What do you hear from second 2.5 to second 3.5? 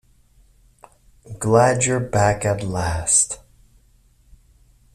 last.